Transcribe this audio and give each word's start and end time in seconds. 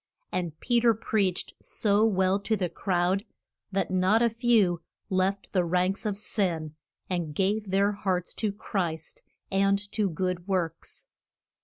And 0.31 0.59
Pe 0.59 0.79
ter 0.79 0.95
preached 0.95 1.53
so 1.61 2.03
well 2.05 2.39
to 2.39 2.55
the 2.57 2.69
crowd 2.69 3.23
that 3.71 3.91
not 3.91 4.23
a 4.23 4.31
few 4.31 4.81
left 5.11 5.53
the 5.53 5.63
ranks 5.63 6.07
of 6.07 6.17
sin 6.17 6.73
and 7.07 7.35
gave 7.35 7.69
their 7.69 7.91
hearts 7.91 8.33
to 8.41 8.51
Christ, 8.51 9.21
and 9.51 9.77
to 9.91 10.09
good 10.09 10.47
works. 10.47 11.05